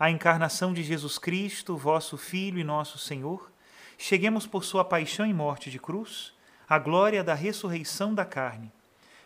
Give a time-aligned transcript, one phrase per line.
[0.00, 3.52] a encarnação de Jesus Cristo, vosso Filho e nosso Senhor,
[3.98, 6.32] cheguemos por sua paixão e morte de cruz,
[6.66, 8.72] à glória da ressurreição da carne.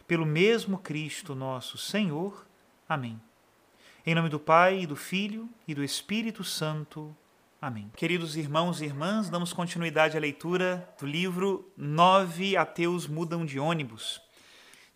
[0.05, 2.45] Pelo mesmo Cristo nosso Senhor.
[2.89, 3.21] Amém.
[4.05, 7.17] Em nome do Pai, e do Filho e do Espírito Santo.
[7.63, 7.89] Amém.
[7.97, 14.21] Queridos irmãos e irmãs, damos continuidade à leitura do livro Nove Ateus Mudam de Ônibus,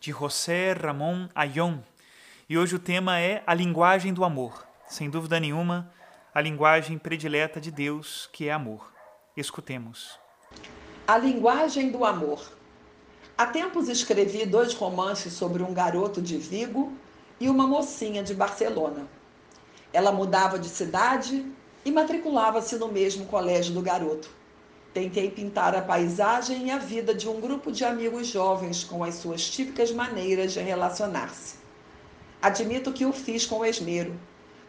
[0.00, 1.78] de José Ramon Ayon.
[2.48, 5.92] E hoje o tema é a linguagem do amor sem dúvida nenhuma,
[6.34, 8.92] a linguagem predileta de Deus, que é amor.
[9.36, 10.18] Escutemos.
[11.06, 12.40] A linguagem do amor.
[13.36, 16.92] Há tempos escrevi dois romances sobre um garoto de Vigo
[17.38, 19.06] e uma mocinha de Barcelona.
[19.92, 21.46] Ela mudava de cidade
[21.84, 24.30] e matriculava-se no mesmo colégio do garoto.
[24.92, 29.16] Tentei pintar a paisagem e a vida de um grupo de amigos jovens com as
[29.16, 31.56] suas típicas maneiras de relacionar-se.
[32.40, 34.18] Admito que o fiz com esmero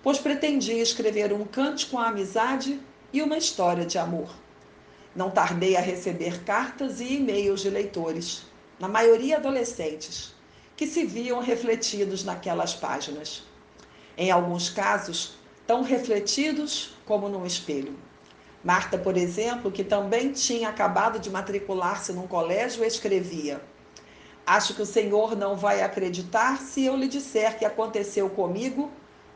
[0.02, 2.80] pois pretendia escrever um cântico à amizade
[3.12, 4.30] e uma história de amor.
[5.16, 8.44] Não tardei a receber cartas e e-mails de leitores,
[8.80, 10.34] na maioria adolescentes,
[10.78, 13.44] que se viam refletidos naquelas páginas.
[14.18, 15.34] Em alguns casos,
[15.68, 17.98] tão refletidos como num espelho.
[18.64, 23.62] Marta, por exemplo, que também tinha acabado de matricular-se num colégio, escrevia:
[24.46, 28.92] Acho que o Senhor não vai acreditar se eu lhe disser que aconteceu comigo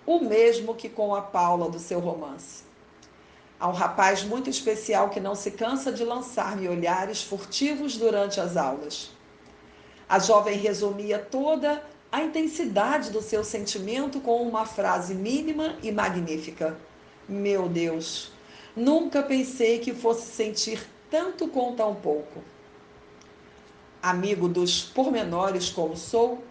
[0.06, 2.64] o mesmo que com a Paula do seu romance.
[3.60, 8.58] Há um rapaz muito especial que não se cansa de lançar-me olhares furtivos durante as
[8.58, 9.12] aulas.
[10.10, 11.82] A jovem resumia toda
[12.12, 16.78] a intensidade do seu sentimento com uma frase mínima e magnífica:
[17.28, 18.32] Meu Deus,
[18.76, 22.44] nunca pensei que fosse sentir tanto com tão pouco.
[24.02, 26.44] Amigo dos pormenores como sou,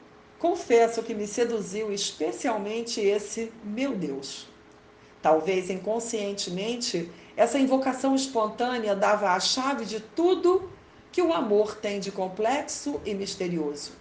[0.42, 4.48] confesso que me seduziu especialmente esse meu Deus.
[5.22, 10.68] Talvez inconscientemente, essa invocação espontânea dava a chave de tudo
[11.12, 13.92] que o amor tem de complexo e misterioso.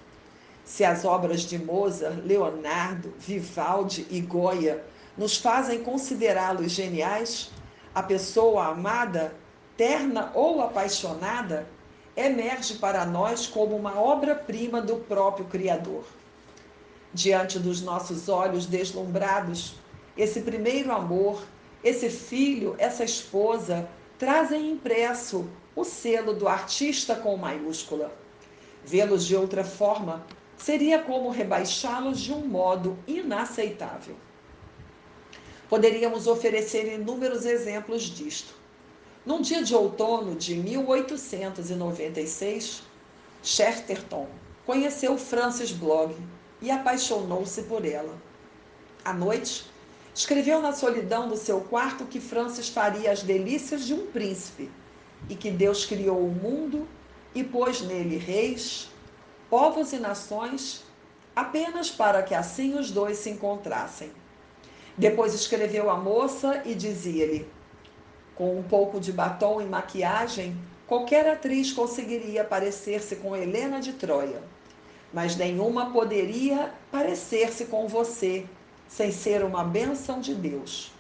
[0.65, 4.83] Se as obras de Mozart, Leonardo, Vivaldi e Goya
[5.15, 7.51] nos fazem considerá-los geniais,
[7.93, 9.35] a pessoa amada,
[9.77, 11.67] terna ou apaixonada,
[12.17, 16.03] emerge para nós como uma obra-prima do próprio Criador
[17.13, 19.75] diante dos nossos olhos deslumbrados,
[20.17, 21.43] esse primeiro amor,
[21.83, 28.11] esse filho, essa esposa, trazem impresso o selo do artista com maiúscula.
[28.83, 30.25] Vê-los de outra forma
[30.57, 34.15] seria como rebaixá-los de um modo inaceitável.
[35.67, 38.53] Poderíamos oferecer inúmeros exemplos disto.
[39.25, 42.83] Num dia de outono de 1896,
[43.41, 44.27] Chesterton
[44.65, 46.13] conheceu Francis Blogg,
[46.61, 48.15] e apaixonou-se por ela.
[49.03, 49.65] À noite,
[50.13, 54.69] escreveu na solidão do seu quarto que Francis faria as delícias de um príncipe
[55.27, 56.87] e que Deus criou o mundo
[57.33, 58.89] e pôs nele reis,
[59.49, 60.83] povos e nações,
[61.35, 64.11] apenas para que assim os dois se encontrassem.
[64.97, 67.47] Depois escreveu a moça e dizia-lhe:
[68.35, 70.55] Com um pouco de batom e maquiagem,
[70.85, 74.43] qualquer atriz conseguiria parecer-se com Helena de Troia
[75.13, 78.45] mas nenhuma poderia parecer-se com você
[78.87, 80.91] sem ser uma bênção de Deus.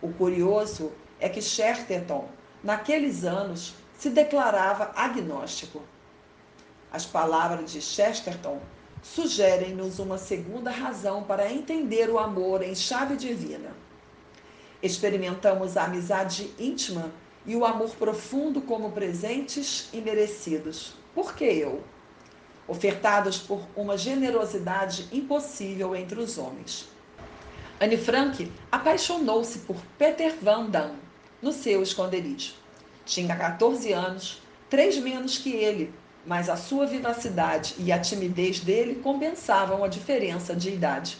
[0.00, 2.28] O curioso é que Chesterton
[2.62, 5.82] naqueles anos, se declarava agnóstico.
[6.92, 8.60] As palavras de Chesterton
[9.02, 13.70] sugerem-nos uma segunda razão para entender o amor em chave divina.
[14.82, 17.10] Experimentamos a amizade íntima
[17.46, 20.94] e o amor profundo como presentes e merecidos.
[21.14, 21.82] Por que eu?
[22.70, 26.88] Ofertados por uma generosidade impossível entre os homens.
[27.80, 31.00] Anne Frank apaixonou-se por Peter Van Damme
[31.42, 32.54] no seu esconderijo.
[33.04, 35.92] Tinha 14 anos, três menos que ele,
[36.24, 41.18] mas a sua vivacidade e a timidez dele compensavam a diferença de idade.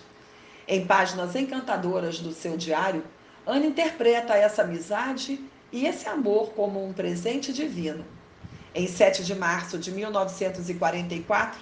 [0.69, 3.03] Em páginas encantadoras do seu diário,
[3.45, 8.05] Ana interpreta essa amizade e esse amor como um presente divino.
[8.75, 11.61] Em 7 de março de 1944,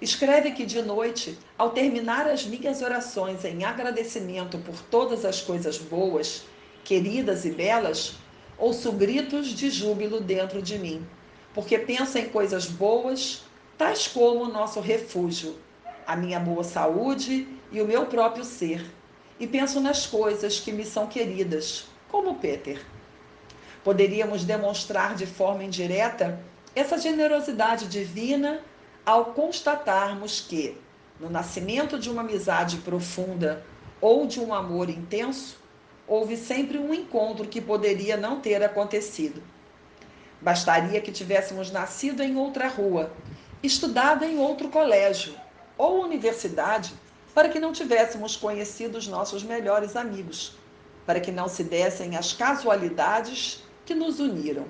[0.00, 5.78] escreve que de noite, ao terminar as minhas orações em agradecimento por todas as coisas
[5.78, 6.44] boas,
[6.84, 8.14] queridas e belas,
[8.56, 11.06] ouço gritos de júbilo dentro de mim
[11.56, 13.42] porque penso em coisas boas,
[13.78, 15.56] tais como o nosso refúgio,
[16.06, 18.84] a minha boa saúde e o meu próprio ser.
[19.40, 22.84] E penso nas coisas que me são queridas, como Peter.
[23.86, 26.40] Poderíamos demonstrar de forma indireta
[26.74, 28.60] essa generosidade divina
[29.04, 30.76] ao constatarmos que,
[31.20, 33.64] no nascimento de uma amizade profunda
[34.00, 35.56] ou de um amor intenso,
[36.04, 39.40] houve sempre um encontro que poderia não ter acontecido.
[40.40, 43.12] Bastaria que tivéssemos nascido em outra rua,
[43.62, 45.32] estudado em outro colégio
[45.78, 46.92] ou universidade
[47.32, 50.56] para que não tivéssemos conhecido os nossos melhores amigos,
[51.06, 54.66] para que não se dessem as casualidades que nos uniram.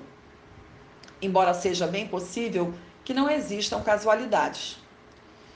[1.21, 2.73] Embora seja bem possível
[3.03, 4.77] que não existam casualidades.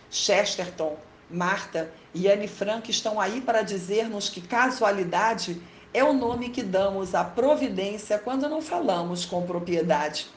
[0.10, 0.98] Chesterton,
[1.30, 5.62] Marta e Anne Frank estão aí para dizer-nos que casualidade
[5.94, 10.28] é o nome que damos à providência quando não falamos com propriedade.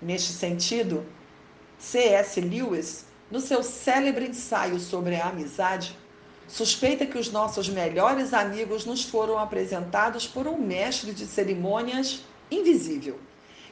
[0.00, 1.04] Neste sentido,
[1.78, 2.40] C.S.
[2.40, 5.98] Lewis, no seu célebre ensaio sobre a amizade,
[6.48, 13.18] suspeita que os nossos melhores amigos nos foram apresentados por um mestre de cerimônias invisível,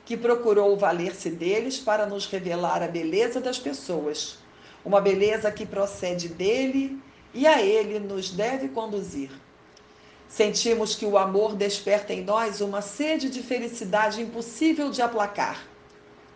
[0.04, 4.38] que procurou valer-se deles para nos revelar a beleza das pessoas,
[4.84, 7.00] uma beleza que procede dele
[7.32, 9.30] e a ele nos deve conduzir.
[10.28, 15.64] Sentimos que o amor desperta em nós uma sede de felicidade impossível de aplacar.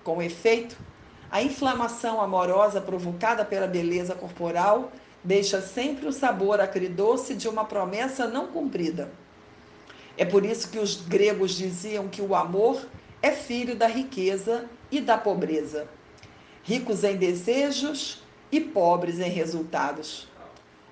[0.02, 0.76] Com efeito,
[1.30, 4.90] a inflamação amorosa provocada pela beleza corporal
[5.22, 9.10] deixa sempre o sabor acridoce de uma promessa não cumprida.
[10.16, 12.86] É por isso que os gregos diziam que o amor
[13.22, 15.86] é filho da riqueza e da pobreza,
[16.62, 20.28] ricos em desejos e pobres em resultados.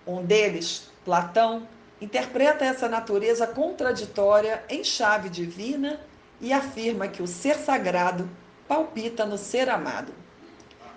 [0.07, 1.67] Um deles, Platão,
[2.01, 6.01] interpreta essa natureza contraditória em chave divina
[6.41, 8.29] e afirma que o ser sagrado
[8.69, 10.13] palpita no ser amado.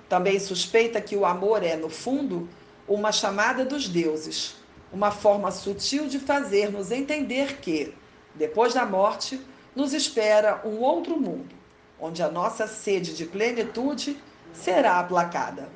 [0.07, 2.47] Também suspeita que o amor é, no fundo,
[2.87, 4.55] uma chamada dos deuses,
[4.91, 7.93] uma forma sutil de fazer-nos entender que,
[8.35, 9.39] depois da morte,
[9.75, 11.55] nos espera um outro mundo,
[11.99, 14.17] onde a nossa sede de plenitude
[14.53, 15.69] será aplacada.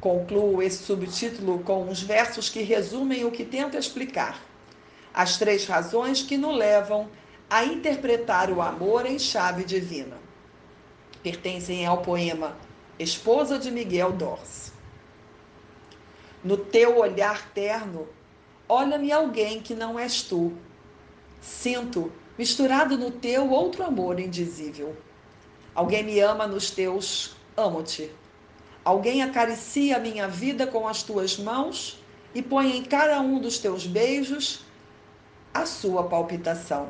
[0.00, 4.40] Concluo esse subtítulo com uns versos que resumem o que tento explicar.
[5.12, 7.08] As três razões que nos levam
[7.50, 10.18] a interpretar o amor em chave divina.
[11.22, 12.56] Pertencem ao poema
[12.98, 14.67] Esposa de Miguel Dors.
[16.42, 18.08] No teu olhar terno,
[18.68, 20.52] olha-me alguém que não és tu.
[21.40, 24.96] Sinto, misturado no teu, outro amor indizível.
[25.74, 28.10] Alguém me ama nos teus, amo-te
[28.88, 32.02] Alguém acaricia a minha vida com as tuas mãos
[32.34, 34.64] e põe em cada um dos teus beijos
[35.52, 36.88] a sua palpitação.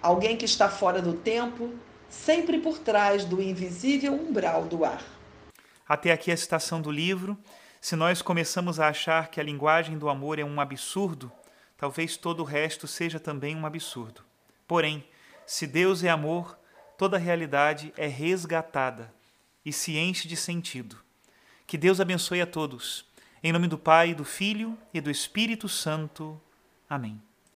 [0.00, 1.72] Alguém que está fora do tempo,
[2.08, 5.02] sempre por trás do invisível umbral do ar.
[5.88, 7.36] Até aqui a citação do livro.
[7.84, 11.30] Se nós começamos a achar que a linguagem do amor é um absurdo,
[11.76, 14.22] talvez todo o resto seja também um absurdo.
[14.66, 15.06] Porém,
[15.44, 16.58] se Deus é amor,
[16.96, 19.12] toda realidade é resgatada
[19.62, 20.96] e se enche de sentido.
[21.66, 23.04] Que Deus abençoe a todos.
[23.42, 26.40] Em nome do Pai, do Filho e do Espírito Santo.
[26.88, 27.20] Amém.